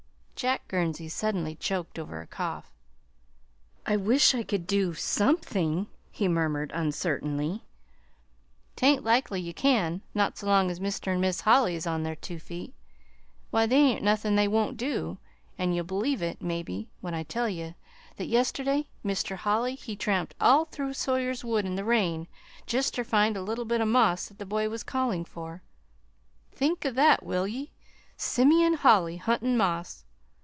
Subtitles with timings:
[0.35, 2.71] Jack Gurnsey suddenly choked over a cough.
[3.85, 7.63] "I wish I could do something," he murmured uncertainly.
[8.75, 11.09] "'T ain't likely ye can not so long as Mr.
[11.09, 12.73] an' Mis' Holly is on their two feet.
[13.51, 15.19] Why, there ain't nothin' they won't do,
[15.59, 17.75] an' you'll believe it, maybe, when I tell you
[18.17, 19.35] that yesterday Mr.
[19.35, 22.27] Holly, he tramped all through Sawyer's woods in the rain,
[22.65, 25.61] jest ter find a little bit of moss that the boy was callin' for.
[26.51, 27.69] Think o' that, will ye?
[28.17, 30.03] Simeon Holly huntin' moss!